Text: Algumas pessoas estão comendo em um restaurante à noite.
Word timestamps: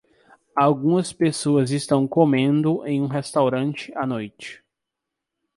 Algumas 0.55 1.13
pessoas 1.13 1.69
estão 1.69 2.07
comendo 2.07 2.83
em 2.87 2.99
um 2.99 3.05
restaurante 3.05 3.93
à 3.95 4.03
noite. 4.03 4.63